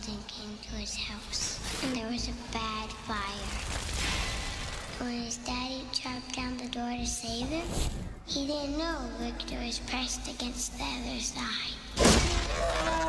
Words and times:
children 0.00 0.22
came 0.28 0.58
to 0.62 0.76
his 0.76 0.94
house, 0.94 1.58
and 1.82 1.94
there 1.94 2.08
was 2.08 2.28
a 2.28 2.52
bad 2.52 2.90
fire. 3.06 3.48
When 4.98 5.24
his 5.24 5.38
daddy 5.38 5.82
chopped 5.92 6.34
down 6.34 6.56
the 6.58 6.68
door 6.68 6.90
to 6.96 7.06
save 7.06 7.48
him, 7.48 7.66
he 8.26 8.46
didn't 8.46 8.78
know 8.78 8.98
Victor 9.18 9.56
was 9.64 9.78
pressed 9.80 10.28
against 10.28 10.76
the 10.78 10.84
other 10.84 11.20
side. 11.20 11.76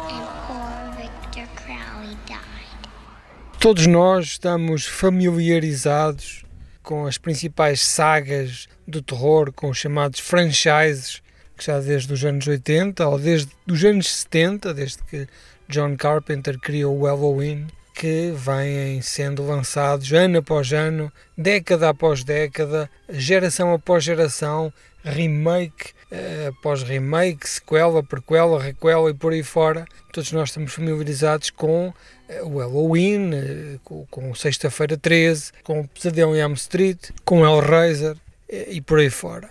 And 0.10 0.28
poor 0.48 0.96
Victor 0.98 1.48
Crowley 1.56 2.18
died. 2.26 2.42
Todos 3.60 3.86
nós 3.88 4.26
estamos 4.26 4.86
familiarizados 4.86 6.44
com 6.82 7.06
as 7.06 7.18
principais 7.18 7.80
sagas 7.82 8.68
do 8.88 9.02
terror, 9.02 9.52
com 9.54 9.70
os 9.70 9.78
chamados 9.78 10.20
franchises, 10.20 11.22
que 11.56 11.66
já 11.66 11.80
desde 11.80 12.12
os 12.12 12.26
anos 12.26 12.48
80 12.48 13.08
ou 13.08 13.20
desde 13.20 13.52
os 13.70 13.84
anos 13.84 14.08
70, 14.08 14.74
desde 14.74 15.04
que 15.04 15.28
John 15.72 15.96
Carpenter 15.96 16.60
criou 16.60 17.00
o 17.00 17.06
Halloween, 17.06 17.66
que 17.96 18.34
vêm 18.36 19.02
sendo 19.02 19.46
lançados 19.48 20.12
ano 20.12 20.40
após 20.40 20.74
ano, 20.74 21.12
década 21.38 21.90
após 21.90 22.26
década, 22.26 22.90
geração 23.10 23.74
após 23.74 24.04
geração, 24.04 24.72
remake 25.02 25.94
uh, 26.12 26.50
após 26.50 26.84
remake, 26.84 27.48
sequela, 27.48 28.04
prequela, 28.04 28.62
requela 28.62 29.10
e 29.10 29.14
por 29.14 29.32
aí 29.32 29.44
fora. 29.44 29.86
Todos 30.12 30.34
nós 30.34 30.50
estamos 30.50 30.74
familiarizados 30.74 31.50
com 31.50 31.88
uh, 31.88 31.94
o 32.44 32.60
Halloween, 32.60 33.80
com, 33.86 34.06
com 34.08 34.36
Sexta-feira 34.36 34.98
13, 34.98 35.54
com 35.64 35.80
o 35.80 35.88
Pesadelo 35.88 36.36
em 36.36 36.40
Elm 36.40 36.54
Street, 36.54 37.12
com 37.24 37.46
Hellraiser 37.46 38.18
e 38.50 38.82
por 38.82 39.00
aí 39.00 39.10
fora. 39.10 39.50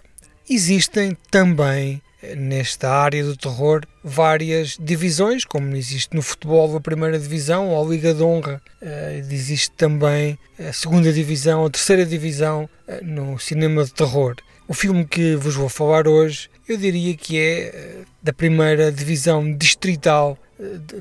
Existem 0.49 1.17
também 1.31 2.03
nesta 2.37 2.91
área 2.91 3.25
do 3.25 3.37
terror 3.37 3.83
várias 4.05 4.77
divisões, 4.79 5.45
como 5.45 5.75
existe 5.77 6.15
no 6.15 6.23
futebol 6.23 6.77
a 6.77 6.81
primeira 6.81 7.19
divisão 7.19 7.69
ou 7.69 7.85
a 7.85 7.89
Liga 7.89 8.15
de 8.15 8.23
Honra, 8.23 8.61
existe 9.31 9.71
também 9.73 10.39
a 10.59 10.73
segunda 10.73 11.13
divisão, 11.13 11.65
a 11.65 11.71
terceira 11.71 12.05
divisão 12.05 12.69
no 13.03 13.39
cinema 13.39 13.85
de 13.85 13.93
terror. 13.93 14.37
O 14.69 14.75
filme 14.75 15.05
que 15.05 15.35
vos 15.37 15.55
vou 15.55 15.69
falar 15.69 16.07
hoje, 16.07 16.49
eu 16.69 16.77
diria 16.77 17.17
que 17.17 17.39
é 17.39 18.03
da 18.23 18.33
primeira 18.33 18.93
divisão 18.93 19.53
distrital 19.57 20.39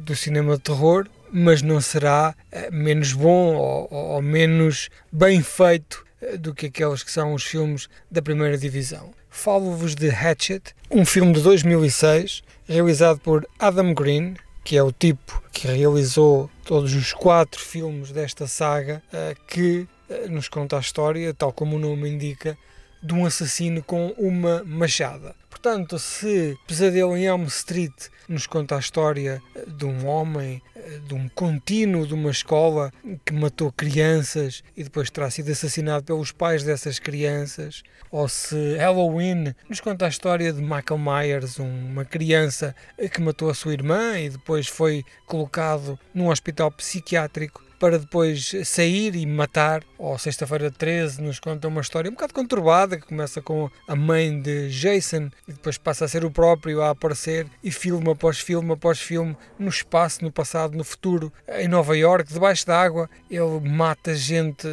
do 0.02 0.16
cinema 0.16 0.56
de 0.56 0.64
terror, 0.64 1.08
mas 1.32 1.62
não 1.62 1.80
será 1.80 2.34
menos 2.72 3.14
bom 3.14 3.56
ou, 3.56 3.88
ou 3.92 4.22
menos 4.22 4.90
bem 5.12 5.44
feito 5.44 6.04
do 6.40 6.54
que 6.54 6.68
aqueles 6.68 7.04
que 7.04 7.12
são 7.12 7.34
os 7.34 7.44
filmes 7.44 7.90
da 8.10 8.22
primeira 8.22 8.58
divisão. 8.58 9.12
Falo-vos 9.30 9.96
de 9.96 10.10
Hatchet, 10.10 10.74
um 10.90 11.06
filme 11.06 11.34
de 11.34 11.42
2006, 11.42 12.44
realizado 12.68 13.20
por 13.20 13.48
Adam 13.58 13.94
Green, 13.94 14.36
que 14.64 14.76
é 14.76 14.84
o 14.84 14.92
tipo 14.92 15.42
que 15.52 15.68
realizou 15.68 16.50
todos 16.66 16.94
os 16.94 17.14
quatro 17.14 17.60
filmes 17.60 18.12
desta 18.12 18.48
saga, 18.48 19.02
que 19.48 19.88
nos 20.30 20.48
conta 20.48 20.78
a 20.78 20.80
história, 20.80 21.34
tal 21.34 21.54
como 21.54 21.76
o 21.76 21.80
nome 21.80 22.10
indica, 22.10 22.58
de 23.02 23.14
um 23.14 23.26
assassino 23.26 23.82
com 23.84 24.14
uma 24.18 24.64
machada. 24.64 25.36
Portanto, 25.50 26.00
se 26.00 26.58
Pesadelo 26.68 27.18
em 27.18 27.26
Elm 27.26 27.44
Street 27.46 27.94
nos 28.30 28.48
conta 28.48 28.78
a 28.78 28.80
história 28.80 29.42
de 29.68 29.86
um 29.86 30.08
homem, 30.08 30.62
de 31.06 31.14
um 31.14 31.28
contínuo 31.28 32.08
de 32.08 32.14
uma 32.14 32.32
escola 32.32 32.94
que 33.26 33.34
matou 33.34 33.72
crianças 33.72 34.64
e 34.78 34.84
depois 34.84 35.10
terá 35.10 35.30
sido 35.30 35.52
assassinado 35.52 36.06
pelos 36.06 36.32
pais 36.32 36.64
dessas 36.64 36.98
crianças, 36.98 37.84
ou 38.10 38.30
se 38.30 38.78
Halloween 38.78 39.54
nos 39.68 39.82
conta 39.82 40.06
a 40.06 40.10
história 40.10 40.54
de 40.54 40.62
Michael 40.62 40.98
Myers, 40.98 41.60
uma 41.60 42.06
criança 42.06 42.74
que 43.12 43.20
matou 43.20 43.50
a 43.50 43.54
sua 43.54 43.74
irmã 43.74 44.18
e 44.18 44.30
depois 44.30 44.68
foi 44.68 45.04
colocado 45.26 46.00
num 46.14 46.30
hospital 46.30 46.72
psiquiátrico 46.72 47.69
para 47.80 47.98
depois 47.98 48.52
sair 48.66 49.16
e 49.16 49.26
matar. 49.26 49.84
Ou 49.98 50.18
Sexta-feira 50.18 50.70
13 50.70 51.22
nos 51.22 51.40
conta 51.40 51.68
uma 51.68 51.82
história 51.82 52.10
um 52.10 52.14
bocado 52.14 52.34
conturbada 52.34 52.98
que 52.98 53.08
começa 53.08 53.42
com 53.42 53.70
a 53.88 53.96
mãe 53.96 54.42
de 54.42 54.70
Jason 54.70 55.30
e 55.48 55.54
depois 55.54 55.78
passa 55.78 56.06
a 56.06 56.08
ser 56.08 56.26
o 56.26 56.32
próprio 56.32 56.82
a 56.82 56.90
aparecer 56.90 57.48
e 57.64 57.72
filme 57.72 58.10
após 58.12 58.40
filme 58.40 58.74
após 58.74 59.00
filme 59.00 59.36
no 59.58 59.70
espaço, 59.70 60.24
no 60.24 60.32
passado, 60.32 60.78
no 60.78 60.84
futuro, 60.84 61.32
em 61.48 61.68
Nova 61.68 61.96
York, 61.98 62.32
debaixo 62.32 62.66
d'água. 62.66 63.10
Ele 63.30 63.60
mata 63.70 64.14
gente 64.14 64.68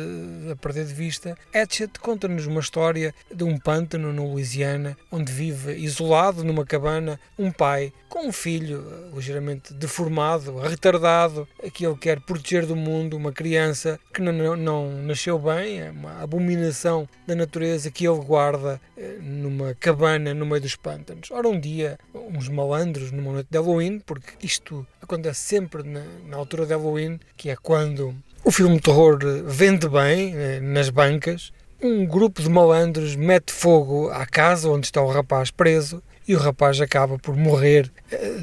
a 0.50 0.56
perder 0.56 0.86
de 0.86 0.94
vista. 0.94 1.36
Hatchet 1.54 1.98
conta-nos 2.00 2.46
uma 2.46 2.60
história 2.60 3.14
de 3.32 3.44
um 3.44 3.58
pântano 3.58 4.12
no 4.12 4.32
Louisiana 4.32 4.96
onde 5.10 5.32
vive 5.32 5.74
isolado 5.74 6.42
numa 6.42 6.64
cabana 6.64 7.20
um 7.38 7.52
pai 7.52 7.92
com 8.08 8.28
um 8.28 8.32
filho 8.32 9.10
ligeiramente 9.14 9.74
deformado, 9.74 10.58
retardado, 10.58 11.46
que 11.72 11.84
ele 11.84 11.96
quer 11.96 12.20
proteger 12.20 12.64
do 12.64 12.74
mundo 12.74 12.95
mundo, 12.96 13.16
uma 13.16 13.32
criança 13.32 13.98
que 14.12 14.20
não, 14.20 14.56
não, 14.56 14.90
nasceu 15.02 15.38
bem, 15.38 15.80
é 15.80 15.90
uma 15.90 16.22
abominação 16.22 17.08
da 17.26 17.34
natureza 17.34 17.90
que 17.90 18.06
ele 18.06 18.20
guarda 18.20 18.80
numa 19.20 19.74
cabana 19.74 20.32
no 20.32 20.46
meio 20.46 20.60
dos 20.60 20.76
pântanos. 20.76 21.30
Ora, 21.30 21.48
um 21.48 21.58
dia, 21.58 21.98
uns 22.14 22.48
malandros, 22.48 23.12
numa 23.12 23.32
noite 23.32 23.48
de 23.50 23.58
Halloween, 23.58 24.00
porque 24.00 24.32
isto 24.42 24.86
acontece 25.00 25.40
sempre 25.40 25.82
na, 25.82 26.02
na 26.26 26.36
altura 26.36 26.66
de 26.66 26.72
Halloween, 26.72 27.20
que 27.36 27.50
é 27.50 27.56
quando 27.56 28.14
o 28.44 28.50
filme 28.50 28.76
de 28.76 28.82
terror 28.82 29.18
vende 29.44 29.88
bem 29.88 30.34
nas 30.60 30.88
bancas, 30.88 31.52
um 31.82 32.06
grupo 32.06 32.40
de 32.40 32.48
malandros 32.48 33.14
mete 33.16 33.52
fogo 33.52 34.08
à 34.10 34.24
casa 34.24 34.70
onde 34.70 34.86
está 34.86 35.02
o 35.02 35.10
rapaz 35.10 35.50
preso 35.50 36.02
e 36.26 36.34
o 36.34 36.38
rapaz 36.38 36.80
acaba 36.80 37.18
por 37.18 37.36
morrer 37.36 37.90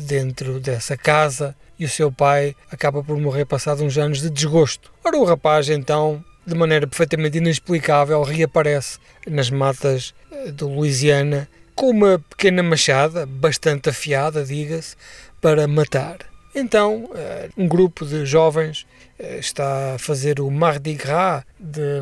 dentro 0.05 0.59
dessa 0.59 0.95
casa 0.95 1.55
e 1.83 1.85
o 1.85 1.89
seu 1.89 2.09
pai 2.09 2.55
acaba 2.71 3.03
por 3.03 3.19
morrer 3.19 3.43
passado 3.43 3.83
uns 3.83 3.97
anos 3.97 4.21
de 4.21 4.29
desgosto. 4.29 4.89
Ora, 5.03 5.17
o 5.17 5.25
rapaz 5.25 5.67
então, 5.67 6.23
de 6.47 6.55
maneira 6.55 6.87
perfeitamente 6.87 7.39
inexplicável, 7.39 8.23
reaparece 8.23 8.99
nas 9.27 9.49
matas 9.49 10.13
de 10.55 10.63
Louisiana 10.63 11.49
com 11.75 11.89
uma 11.89 12.19
pequena 12.29 12.63
machada, 12.63 13.25
bastante 13.25 13.89
afiada, 13.89 14.45
diga-se, 14.45 14.95
para 15.41 15.67
matar. 15.67 16.19
Então, 16.55 17.09
um 17.57 17.67
grupo 17.67 18.05
de 18.05 18.25
jovens 18.25 18.85
está 19.19 19.95
a 19.95 19.99
fazer 19.99 20.39
o 20.39 20.49
Mardi 20.49 20.93
Gras 20.93 21.43
de 21.59 22.01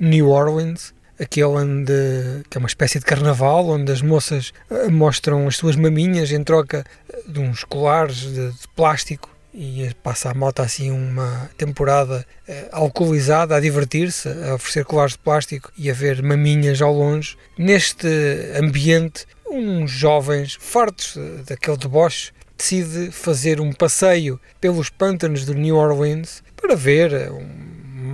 New 0.00 0.30
Orleans, 0.30 0.94
aquele 1.20 1.46
onde, 1.46 1.92
que 2.48 2.56
é 2.56 2.58
uma 2.58 2.68
espécie 2.68 2.98
de 2.98 3.04
carnaval, 3.04 3.68
onde 3.68 3.90
as 3.90 4.02
moças 4.02 4.52
mostram 4.90 5.46
as 5.46 5.56
suas 5.56 5.76
maminhas 5.76 6.30
em 6.30 6.42
troca 6.42 6.84
de 7.26 7.40
uns 7.40 7.64
colares 7.64 8.16
de, 8.16 8.50
de 8.50 8.68
plástico 8.74 9.28
e 9.52 9.90
passa 10.02 10.30
a 10.30 10.34
moto 10.34 10.60
assim 10.60 10.90
uma 10.90 11.50
temporada 11.56 12.24
eh, 12.46 12.68
alcoolizada 12.70 13.56
a 13.56 13.60
divertir-se, 13.60 14.28
a 14.28 14.54
oferecer 14.54 14.84
colares 14.84 15.12
de 15.12 15.18
plástico 15.18 15.72
e 15.76 15.90
a 15.90 15.94
ver 15.94 16.22
maminhas 16.22 16.80
ao 16.80 16.92
longe. 16.92 17.36
Neste 17.56 18.06
ambiente, 18.56 19.26
uns 19.50 19.90
jovens 19.90 20.56
fartos 20.60 21.18
daquele 21.46 21.76
deboche 21.76 22.32
decide 22.56 23.10
fazer 23.10 23.60
um 23.60 23.72
passeio 23.72 24.38
pelos 24.60 24.90
pântanos 24.90 25.46
de 25.46 25.54
New 25.54 25.76
Orleans 25.76 26.42
para 26.56 26.74
ver 26.74 27.30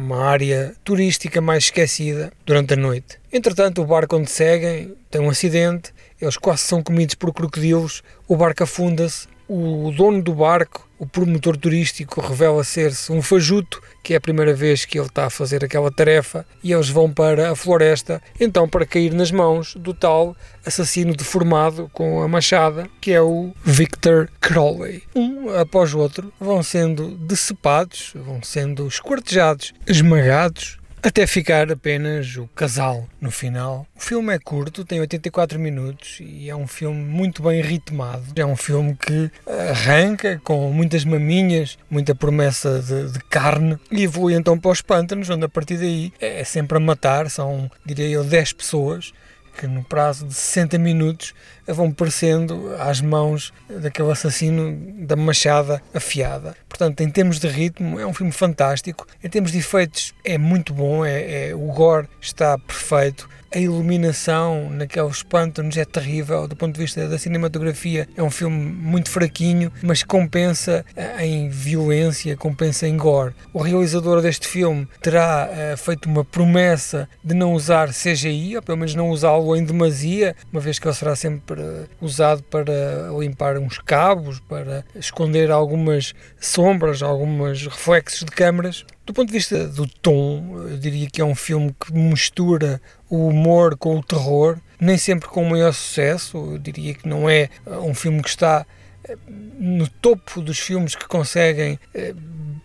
uma 0.04 0.22
área 0.22 0.74
turística 0.84 1.40
mais 1.40 1.64
esquecida 1.64 2.30
durante 2.44 2.74
a 2.74 2.76
noite. 2.76 3.18
Entretanto, 3.32 3.80
o 3.80 3.86
barco 3.86 4.16
onde 4.16 4.30
seguem 4.30 4.94
tem 5.10 5.20
um 5.20 5.30
acidente, 5.30 5.92
eles 6.20 6.36
quase 6.36 6.62
são 6.62 6.82
comidos 6.82 7.14
por 7.14 7.32
crocodilos, 7.32 8.02
o 8.28 8.36
barco 8.36 8.62
afunda-se, 8.62 9.26
o 9.48 9.92
dono 9.96 10.22
do 10.22 10.34
barco, 10.34 10.88
o 10.98 11.06
promotor 11.06 11.56
turístico, 11.56 12.20
revela 12.20 12.64
ser-se 12.64 13.12
um 13.12 13.20
fajuto, 13.20 13.82
que 14.02 14.14
é 14.14 14.16
a 14.16 14.20
primeira 14.20 14.54
vez 14.54 14.84
que 14.84 14.98
ele 14.98 15.06
está 15.06 15.26
a 15.26 15.30
fazer 15.30 15.64
aquela 15.64 15.90
tarefa, 15.90 16.46
e 16.62 16.72
eles 16.72 16.88
vão 16.88 17.12
para 17.12 17.50
a 17.50 17.56
floresta, 17.56 18.22
então 18.40 18.68
para 18.68 18.86
cair 18.86 19.12
nas 19.12 19.30
mãos 19.30 19.74
do 19.76 19.92
tal 19.92 20.36
assassino 20.64 21.14
deformado 21.14 21.90
com 21.92 22.22
a 22.22 22.28
machada, 22.28 22.88
que 23.00 23.12
é 23.12 23.20
o 23.20 23.52
Victor 23.64 24.30
Crowley. 24.40 25.02
Um 25.14 25.50
após 25.50 25.92
o 25.92 25.98
outro 25.98 26.32
vão 26.40 26.62
sendo 26.62 27.16
decepados, 27.16 28.12
vão 28.14 28.42
sendo 28.42 28.86
esquartejados, 28.86 29.72
esmagados, 29.86 30.78
até 31.04 31.26
ficar 31.26 31.70
apenas 31.70 32.34
o 32.36 32.48
casal 32.48 33.06
no 33.20 33.30
final. 33.30 33.86
O 33.94 34.00
filme 34.00 34.34
é 34.34 34.38
curto, 34.38 34.84
tem 34.86 35.00
84 35.00 35.58
minutos 35.58 36.18
e 36.20 36.48
é 36.48 36.56
um 36.56 36.66
filme 36.66 37.04
muito 37.04 37.42
bem 37.42 37.60
ritmado. 37.60 38.24
É 38.34 38.46
um 38.46 38.56
filme 38.56 38.96
que 38.96 39.30
arranca 39.70 40.40
com 40.42 40.72
muitas 40.72 41.04
maminhas, 41.04 41.78
muita 41.90 42.14
promessa 42.14 42.80
de, 42.80 43.12
de 43.12 43.18
carne 43.24 43.78
e 43.92 44.04
evolui 44.04 44.34
então 44.34 44.58
para 44.58 44.70
os 44.70 44.80
pântanos, 44.80 45.28
onde 45.28 45.44
a 45.44 45.48
partir 45.48 45.76
daí 45.76 46.10
é 46.18 46.42
sempre 46.42 46.78
a 46.78 46.80
matar. 46.80 47.30
São, 47.30 47.70
diria 47.84 48.08
eu, 48.08 48.24
10 48.24 48.54
pessoas 48.54 49.12
que 49.58 49.66
no 49.66 49.82
prazo 49.84 50.26
de 50.26 50.34
60 50.34 50.78
minutos 50.78 51.34
vão 51.66 51.90
parecendo 51.90 52.74
às 52.78 53.00
mãos 53.00 53.52
daquele 53.68 54.10
assassino 54.10 54.76
da 55.06 55.16
machada 55.16 55.80
afiada. 55.94 56.56
Portanto, 56.68 57.00
em 57.00 57.10
termos 57.10 57.38
de 57.38 57.48
ritmo, 57.48 57.98
é 58.00 58.06
um 58.06 58.12
filme 58.12 58.32
fantástico. 58.32 59.06
Em 59.22 59.28
termos 59.28 59.52
de 59.52 59.58
efeitos, 59.58 60.12
é 60.24 60.36
muito 60.36 60.74
bom. 60.74 61.04
É, 61.04 61.48
é 61.48 61.54
o 61.54 61.66
gore 61.72 62.08
está 62.20 62.58
perfeito 62.58 63.28
a 63.54 63.58
iluminação 63.58 64.68
naqueles 64.68 65.22
pântanos 65.22 65.76
é 65.76 65.84
terrível 65.84 66.48
do 66.48 66.56
ponto 66.56 66.74
de 66.74 66.80
vista 66.80 67.08
da 67.08 67.16
cinematografia. 67.16 68.08
É 68.16 68.22
um 68.22 68.30
filme 68.30 68.56
muito 68.56 69.08
fraquinho, 69.08 69.70
mas 69.80 70.02
compensa 70.02 70.84
eh, 70.96 71.24
em 71.24 71.48
violência, 71.48 72.36
compensa 72.36 72.88
em 72.88 72.96
gore. 72.96 73.32
O 73.52 73.62
realizador 73.62 74.20
deste 74.20 74.48
filme 74.48 74.88
terá 75.00 75.48
uh, 75.48 75.76
feito 75.76 76.06
uma 76.06 76.24
promessa 76.24 77.08
de 77.22 77.32
não 77.32 77.52
usar 77.52 77.90
CGI, 77.90 78.56
ou 78.56 78.62
pelo 78.62 78.78
menos 78.78 78.94
não 78.96 79.10
usá-lo 79.10 79.54
em 79.54 79.64
demasia, 79.64 80.34
uma 80.52 80.60
vez 80.60 80.80
que 80.80 80.88
ele 80.88 80.94
será 80.94 81.14
sempre 81.14 81.60
uh, 81.60 81.88
usado 82.00 82.42
para 82.42 82.72
limpar 83.16 83.56
uns 83.56 83.78
cabos, 83.78 84.40
para 84.40 84.84
esconder 84.96 85.52
algumas 85.52 86.12
sombras, 86.40 87.02
alguns 87.02 87.66
reflexos 87.66 88.24
de 88.24 88.32
câmaras. 88.32 88.84
Do 89.06 89.12
ponto 89.12 89.26
de 89.26 89.34
vista 89.34 89.68
do 89.68 89.86
tom, 89.86 90.66
eu 90.70 90.78
diria 90.78 91.08
que 91.10 91.20
é 91.20 91.24
um 91.24 91.34
filme 91.34 91.74
que 91.78 91.92
mistura 91.92 92.80
o 93.10 93.28
humor 93.28 93.76
com 93.76 93.98
o 93.98 94.02
terror, 94.02 94.58
nem 94.80 94.96
sempre 94.96 95.28
com 95.28 95.42
o 95.42 95.50
maior 95.50 95.74
sucesso. 95.74 96.38
Eu 96.38 96.58
diria 96.58 96.94
que 96.94 97.06
não 97.06 97.28
é 97.28 97.50
uh, 97.66 97.80
um 97.80 97.94
filme 97.94 98.22
que 98.22 98.30
está 98.30 98.64
uh, 99.06 99.18
no 99.58 99.86
topo 99.88 100.40
dos 100.40 100.58
filmes 100.58 100.94
que 100.94 101.06
conseguem 101.06 101.78
uh, 101.94 102.16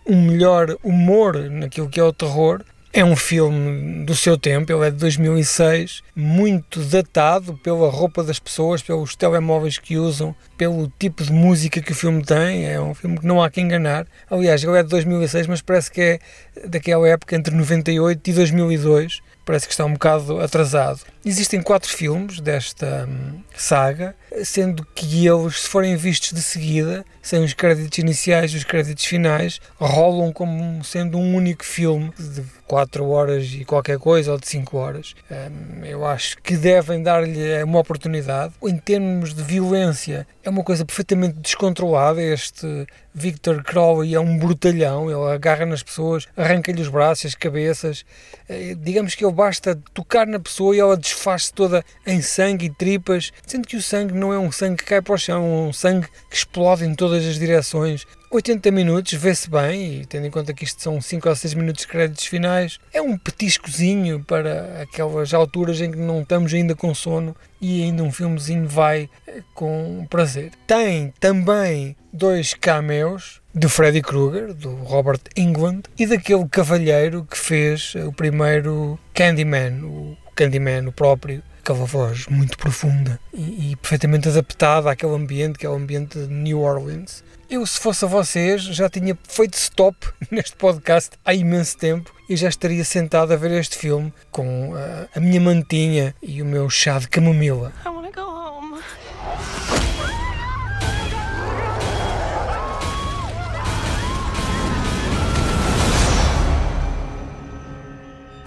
um 0.06 0.28
melhor 0.28 0.78
humor 0.82 1.36
naquilo 1.50 1.90
que 1.90 2.00
é 2.00 2.04
o 2.04 2.12
terror, 2.12 2.64
é 2.92 3.04
um 3.04 3.14
filme 3.14 4.04
do 4.04 4.16
seu 4.16 4.36
tempo, 4.36 4.72
ele 4.72 4.86
é 4.86 4.90
de 4.90 4.96
2006, 4.96 6.02
muito 6.14 6.80
datado 6.80 7.54
pela 7.62 7.88
roupa 7.88 8.22
das 8.24 8.40
pessoas, 8.40 8.82
pelos 8.82 9.14
telemóveis 9.14 9.78
que 9.78 9.96
usam, 9.96 10.34
pelo 10.56 10.92
tipo 10.98 11.22
de 11.22 11.32
música 11.32 11.80
que 11.80 11.92
o 11.92 11.94
filme 11.94 12.24
tem. 12.24 12.66
É 12.66 12.80
um 12.80 12.92
filme 12.92 13.18
que 13.18 13.26
não 13.26 13.42
há 13.42 13.48
que 13.48 13.60
enganar. 13.60 14.06
Aliás, 14.28 14.64
ele 14.64 14.76
é 14.76 14.82
de 14.82 14.88
2006, 14.88 15.46
mas 15.46 15.62
parece 15.62 15.90
que 15.90 16.00
é 16.00 16.18
daquela 16.66 17.08
época 17.08 17.36
entre 17.36 17.54
98 17.54 18.28
e 18.28 18.32
2002 18.32 19.22
parece 19.50 19.66
que 19.66 19.72
está 19.72 19.84
um 19.84 19.94
bocado 19.94 20.38
atrasado. 20.38 21.00
Existem 21.24 21.60
quatro 21.60 21.90
filmes 21.90 22.40
desta 22.40 23.06
hum, 23.06 23.40
saga, 23.54 24.14
sendo 24.42 24.86
que 24.94 25.26
eles, 25.26 25.60
se 25.60 25.68
forem 25.68 25.94
vistos 25.94 26.32
de 26.32 26.42
seguida, 26.42 27.04
sem 27.20 27.44
os 27.44 27.52
créditos 27.52 27.98
iniciais 27.98 28.52
e 28.52 28.56
os 28.56 28.64
créditos 28.64 29.04
finais, 29.04 29.60
rolam 29.78 30.32
como 30.32 30.82
sendo 30.82 31.18
um 31.18 31.34
único 31.34 31.64
filme 31.64 32.10
de 32.18 32.42
4 32.66 33.06
horas 33.06 33.52
e 33.52 33.64
qualquer 33.64 33.98
coisa, 33.98 34.32
ou 34.32 34.38
de 34.38 34.48
5 34.48 34.76
horas. 34.78 35.14
Hum, 35.30 35.84
eu 35.84 36.06
acho 36.06 36.38
que 36.42 36.56
devem 36.56 37.02
dar-lhe 37.02 37.62
uma 37.64 37.80
oportunidade. 37.80 38.54
Em 38.62 38.78
termos 38.78 39.34
de 39.34 39.42
violência, 39.42 40.26
é 40.42 40.48
uma 40.48 40.64
coisa 40.64 40.86
perfeitamente 40.86 41.38
descontrolada. 41.38 42.22
Este 42.22 42.86
Victor 43.12 43.62
Crowley 43.62 44.14
é 44.14 44.20
um 44.20 44.38
brutalhão, 44.38 45.10
ele 45.10 45.34
agarra 45.34 45.66
nas 45.66 45.82
pessoas, 45.82 46.26
arranca-lhe 46.36 46.80
os 46.80 46.88
braços, 46.88 47.26
as 47.26 47.34
cabeças. 47.34 48.04
Eh, 48.48 48.76
digamos 48.78 49.14
que 49.14 49.24
ele 49.24 49.34
basta 49.34 49.76
tocar 49.92 50.26
na 50.26 50.38
pessoa 50.38 50.74
e 50.74 50.78
ela 50.78 50.96
desfaz-se 51.10 51.52
toda 51.52 51.84
em 52.06 52.22
sangue 52.22 52.66
e 52.66 52.70
tripas, 52.70 53.32
sendo 53.46 53.66
que 53.66 53.76
o 53.76 53.82
sangue 53.82 54.14
não 54.14 54.32
é 54.32 54.38
um 54.38 54.52
sangue 54.52 54.78
que 54.78 54.84
cai 54.84 55.02
para 55.02 55.14
o 55.14 55.18
chão, 55.18 55.42
é 55.42 55.68
um 55.68 55.72
sangue 55.72 56.06
que 56.28 56.36
explode 56.36 56.84
em 56.84 56.94
todas 56.94 57.26
as 57.26 57.38
direções. 57.38 58.06
80 58.30 58.70
minutos, 58.70 59.12
vê-se 59.14 59.50
bem, 59.50 60.02
e 60.02 60.06
tendo 60.06 60.26
em 60.26 60.30
conta 60.30 60.54
que 60.54 60.62
isto 60.62 60.80
são 60.80 61.00
5 61.00 61.28
ou 61.28 61.34
6 61.34 61.54
minutos 61.54 61.82
de 61.82 61.88
créditos 61.88 62.26
finais, 62.26 62.78
é 62.92 63.02
um 63.02 63.18
petiscozinho 63.18 64.22
para 64.22 64.82
aquelas 64.82 65.34
alturas 65.34 65.80
em 65.80 65.90
que 65.90 65.98
não 65.98 66.22
estamos 66.22 66.54
ainda 66.54 66.76
com 66.76 66.94
sono 66.94 67.34
e 67.60 67.82
ainda 67.82 68.04
um 68.04 68.12
filmezinho 68.12 68.68
vai 68.68 69.10
eh, 69.26 69.42
com 69.52 70.06
prazer. 70.08 70.52
Tem 70.64 71.12
também 71.18 71.96
dois 72.12 72.54
cameos 72.54 73.40
do 73.52 73.68
Freddy 73.68 74.00
Krueger, 74.00 74.54
do 74.54 74.74
Robert 74.76 75.20
England, 75.36 75.82
e 75.98 76.06
daquele 76.06 76.48
cavalheiro 76.48 77.26
que 77.28 77.36
fez 77.36 77.94
o 77.96 78.12
primeiro 78.12 78.98
Candyman, 79.12 79.82
o 79.82 80.16
Candyman 80.40 80.88
o 80.88 80.92
próprio, 80.92 81.42
aquela 81.58 81.84
voz 81.84 82.26
muito 82.26 82.56
profunda 82.56 83.20
e, 83.30 83.72
e, 83.72 83.76
perfeitamente 83.76 84.26
adaptada 84.26 84.90
àquele 84.90 85.14
ambiente, 85.14 85.58
que 85.58 85.66
é 85.66 85.68
o 85.68 85.74
ambiente 85.74 86.18
de 86.18 86.32
New 86.32 86.62
Orleans. 86.62 87.22
Eu, 87.50 87.66
se 87.66 87.78
fosse 87.78 88.06
a 88.06 88.08
vocês, 88.08 88.62
já 88.62 88.88
tinha 88.88 89.18
feito 89.28 89.52
stop 89.52 89.98
neste 90.32 90.56
podcast 90.56 91.10
há 91.26 91.34
imenso 91.34 91.76
tempo 91.76 92.10
e 92.26 92.36
já 92.36 92.48
estaria 92.48 92.82
sentado 92.86 93.34
a 93.34 93.36
ver 93.36 93.50
este 93.50 93.76
filme 93.76 94.10
com 94.30 94.70
uh, 94.70 95.08
a 95.14 95.20
minha 95.20 95.42
mantinha 95.42 96.14
e 96.22 96.40
o 96.40 96.46
meu 96.46 96.70
chá 96.70 96.98
de 96.98 97.06
camomila. 97.06 97.70
I 97.84 98.10
go 98.10 98.22
home. 98.22 98.80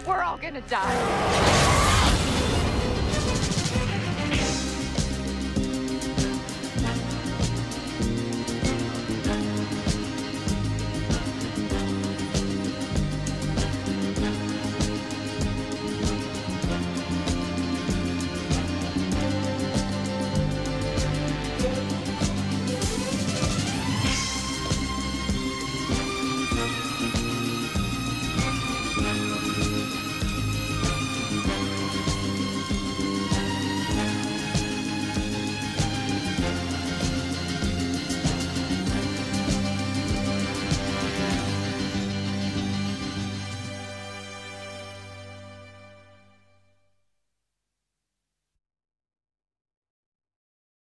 We're 0.07 0.23
all 0.23 0.39
gonna 0.39 0.61
die. 0.61 1.82